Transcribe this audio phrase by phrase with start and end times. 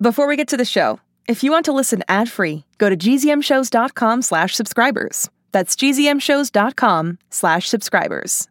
[0.00, 4.22] Before we get to the show, if you want to listen ad-free, go to gzmshows.com
[4.22, 5.30] slash subscribers.
[5.52, 8.48] That's gzmshows.com slash subscribers.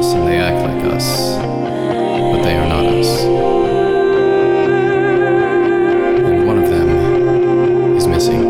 [0.00, 3.22] Us and they act like us, but they are not us.
[6.24, 6.88] And one of them
[7.98, 8.40] is missing.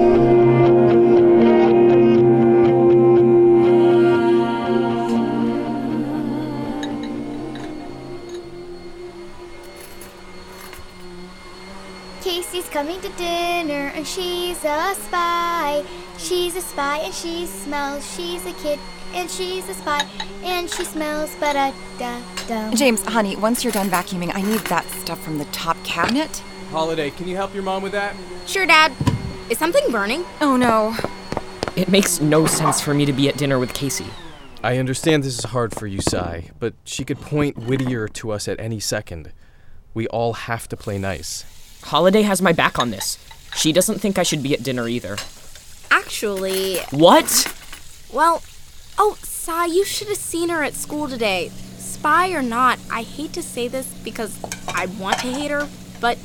[12.23, 15.83] Casey's coming to dinner and she's a spy.
[16.17, 18.09] She's a spy and she smells.
[18.15, 18.79] She's a kid
[19.15, 20.07] and she's a spy
[20.43, 21.35] and she smells.
[21.41, 22.71] But da da da.
[22.75, 26.43] James, honey, once you're done vacuuming, I need that stuff from the top cabinet.
[26.71, 28.15] Holiday, can you help your mom with that?
[28.47, 28.93] Sure, Dad.
[29.49, 30.25] Is something burning?
[30.41, 30.95] Oh no.
[31.77, 34.07] It makes no sense for me to be at dinner with Casey.
[34.63, 38.47] I understand this is hard for you, Sai, but she could point Whittier to us
[38.47, 39.33] at any second.
[39.95, 41.45] We all have to play nice.
[41.85, 43.19] Holiday has my back on this.
[43.57, 45.17] She doesn't think I should be at dinner either.
[45.91, 47.53] Actually, What?
[48.13, 48.43] well,
[49.01, 51.51] oh, Sai, you should have seen her at school today.
[51.79, 55.69] Spy or not, I hate to say this because I want to hate her,
[56.01, 56.19] but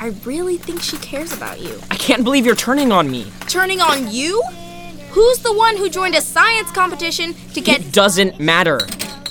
[0.00, 1.80] I really think she cares about you.
[1.88, 3.30] I can't believe you're turning on me.
[3.46, 4.42] Turning on you?
[5.10, 7.80] Who's the one who joined a science competition to get.
[7.80, 8.80] It doesn't matter.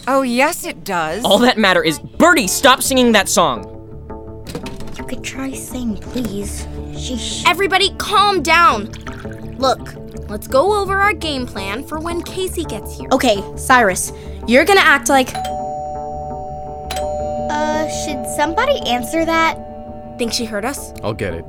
[0.08, 1.23] Oh, yes, it does.
[1.25, 3.75] All that matter is Birdie, stop singing that song.
[4.97, 6.66] You could try sing, please.
[6.91, 7.43] Sheesh.
[7.45, 8.91] Everybody, calm down.
[9.58, 13.09] Look, let's go over our game plan for when Casey gets here.
[13.11, 14.11] Okay, Cyrus,
[14.47, 15.30] you're gonna act like.
[17.52, 19.58] Uh, should somebody answer that?
[20.17, 20.94] Think she heard us?
[21.03, 21.45] I'll get it.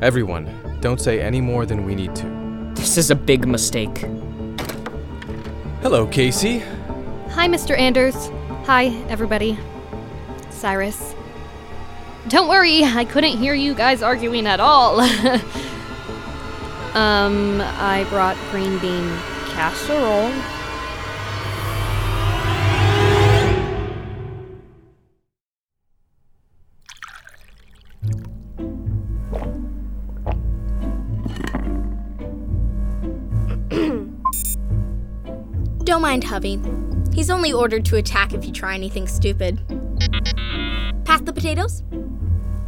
[0.00, 0.48] Everyone,
[0.80, 2.72] don't say any more than we need to.
[2.74, 3.98] This is a big mistake.
[5.82, 6.60] Hello, Casey.
[7.30, 7.78] Hi, Mr.
[7.78, 8.30] Anders.
[8.64, 9.58] Hi, everybody.
[10.50, 11.14] Cyrus.
[12.28, 15.00] Don't worry, I couldn't hear you guys arguing at all.
[16.94, 19.06] um, I brought green bean
[19.48, 20.32] casserole.
[35.84, 36.58] Don't mind Hovey.
[37.12, 39.60] He's only ordered to attack if you try anything stupid.
[41.04, 41.82] Pass the potatoes?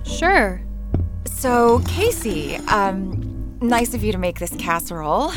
[0.05, 0.61] Sure.
[1.25, 3.26] So, Casey, um,
[3.61, 5.33] nice of you to make this casserole.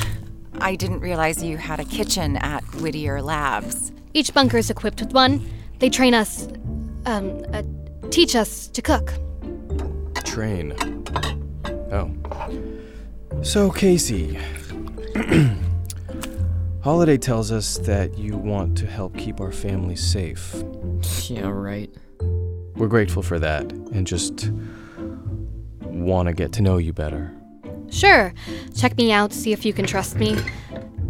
[0.60, 3.92] I didn't realize you had a kitchen at Whittier Labs.
[4.14, 5.50] Each bunker is equipped with one.
[5.80, 6.48] They train us,
[7.06, 7.64] um, uh,
[8.10, 9.14] teach us to cook.
[10.26, 10.74] Train.
[11.92, 12.12] Oh.
[13.42, 14.38] So, Casey.
[16.84, 20.56] Holiday tells us that you want to help keep our family safe.
[21.30, 21.94] Yeah, right.
[22.76, 24.50] We're grateful for that and just
[25.82, 27.34] want to get to know you better.
[27.92, 28.34] Sure.
[28.76, 30.38] Check me out, see if you can trust me.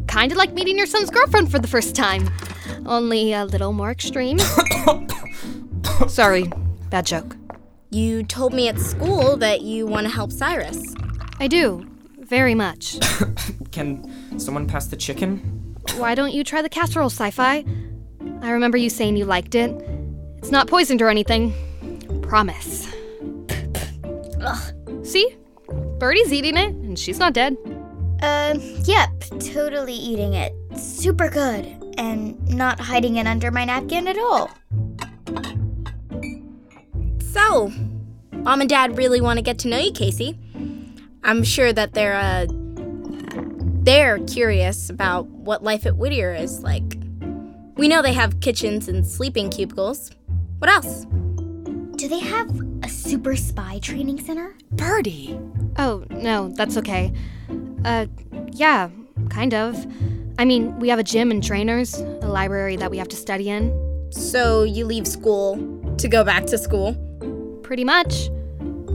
[0.07, 2.29] Kinda like meeting your son's girlfriend for the first time.
[2.85, 4.39] Only a little more extreme.
[6.07, 6.51] Sorry,
[6.89, 7.35] bad joke.
[7.91, 10.95] You told me at school that you want to help Cyrus.
[11.39, 11.85] I do.
[12.19, 12.97] Very much.
[13.71, 15.75] Can someone pass the chicken?
[15.97, 17.65] Why don't you try the casserole, sci fi?
[18.41, 19.71] I remember you saying you liked it.
[20.37, 21.53] It's not poisoned or anything.
[22.21, 22.93] Promise.
[24.41, 25.05] Ugh.
[25.05, 25.35] See?
[25.99, 27.57] Birdie's eating it, and she's not dead.
[28.21, 30.53] Uh, yep, totally eating it.
[30.75, 31.65] Super good.
[31.97, 34.49] And not hiding it under my napkin at all.
[37.31, 37.71] So,
[38.31, 40.37] Mom and Dad really want to get to know you, Casey.
[41.23, 42.47] I'm sure that they're, uh,
[43.83, 46.97] they're curious about what life at Whittier is like.
[47.75, 50.11] We know they have kitchens and sleeping cubicles.
[50.59, 51.05] What else?
[51.95, 52.49] Do they have
[52.83, 54.55] a super spy training center?
[54.71, 55.37] Birdie!
[55.79, 57.13] Oh, no, that's okay.
[57.85, 58.05] Uh,
[58.51, 58.89] yeah,
[59.29, 59.87] kind of.
[60.37, 63.49] I mean, we have a gym and trainers, a library that we have to study
[63.49, 63.71] in.
[64.11, 65.55] So, you leave school
[65.97, 66.95] to go back to school?
[67.63, 68.29] Pretty much.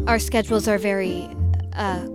[0.07, 1.27] Our schedules are very,
[1.73, 2.07] uh,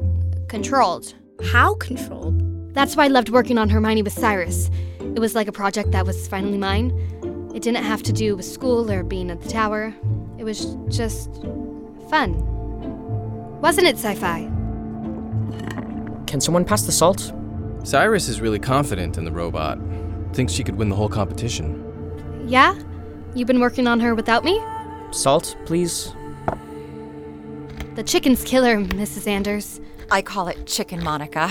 [0.50, 1.16] controlled.
[1.52, 2.74] How controlled?
[2.76, 4.70] That's why I loved working on Hermione with Cyrus.
[5.00, 6.92] It was like a project that was finally mine.
[7.56, 9.96] It didn't have to do with school or being at the tower.
[10.38, 11.34] It was just
[12.12, 12.38] fun.
[13.62, 14.59] Wasn't it sci fi?
[16.30, 17.34] Can someone pass the salt?
[17.84, 19.80] Cyrus is really confident in the robot.
[20.32, 22.46] Thinks she could win the whole competition.
[22.48, 22.78] Yeah?
[23.34, 24.62] You've been working on her without me?
[25.10, 26.14] Salt, please.
[27.96, 29.26] The chicken's killer, Mrs.
[29.26, 29.82] Anders.
[30.12, 31.48] I call it Chicken Monica.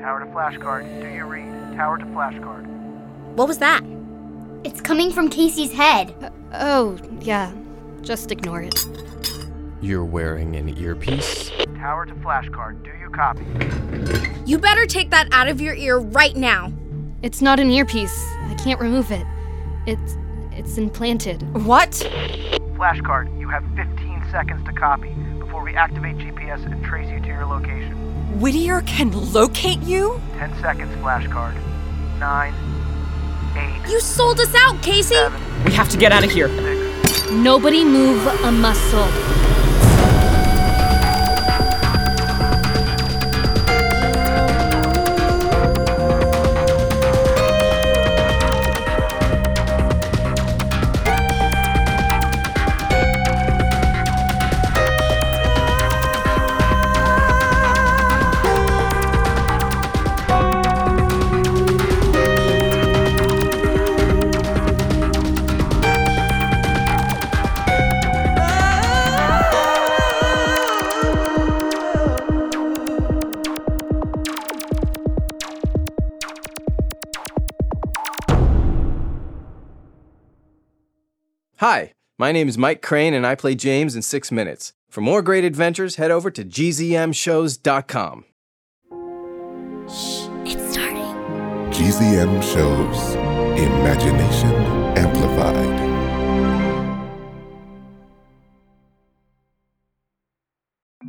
[0.00, 1.02] Tower to flashcard.
[1.02, 1.76] Do you read?
[1.76, 2.64] Tower to flashcard.
[3.34, 3.84] What was that?
[4.64, 6.14] It's coming from Casey's head.
[6.22, 7.52] Uh, oh, yeah.
[8.00, 8.86] Just ignore it.
[9.82, 11.50] You're wearing an earpiece?
[11.82, 12.84] Tower to flashcard.
[12.84, 13.44] Do you copy?
[14.48, 16.72] You better take that out of your ear right now.
[17.22, 18.16] It's not an earpiece.
[18.42, 19.26] I can't remove it.
[19.84, 20.16] It's
[20.52, 21.42] it's implanted.
[21.66, 21.90] What?
[22.76, 23.36] Flashcard.
[23.36, 27.46] You have 15 seconds to copy before we activate GPS and trace you to your
[27.46, 28.38] location.
[28.38, 30.22] Whittier can locate you?
[30.38, 31.56] 10 seconds, flashcard.
[32.20, 32.54] 9,
[33.56, 35.16] 8, You sold us out, Casey.
[35.16, 36.46] 7, We have to get out of here.
[36.46, 37.30] 6.
[37.32, 39.51] Nobody move a muscle.
[81.62, 84.72] Hi, my name is Mike Crane and I play James in six minutes.
[84.90, 88.24] For more great adventures, head over to gzmshows.com.
[89.86, 91.14] Shh, it's starting.
[91.70, 93.14] GZM shows
[93.56, 94.50] Imagination
[94.98, 95.78] Amplified.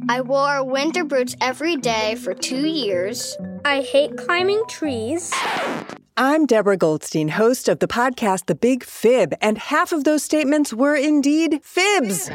[0.07, 3.35] I wore winter boots every day for two years.
[3.65, 5.33] I hate climbing trees.
[6.15, 10.71] I'm Deborah Goldstein, host of the podcast The Big Fib, and half of those statements
[10.71, 12.29] were indeed fibs.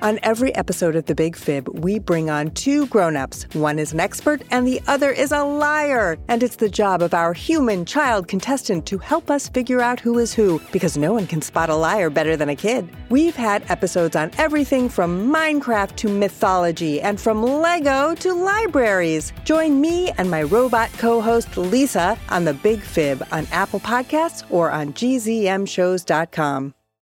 [0.00, 3.46] On every episode of The Big Fib, we bring on two grown-ups.
[3.52, 6.16] One is an expert and the other is a liar.
[6.28, 10.18] And it's the job of our human child contestant to help us figure out who
[10.18, 12.88] is who, because no one can spot a liar better than a kid.
[13.10, 19.34] We've had episodes on everything from Minecraft to mythology and from Lego to libraries.
[19.44, 24.70] Join me and my robot co-host Lisa on The Big Fib on Apple Podcasts or
[24.70, 26.74] on gzmshows.com.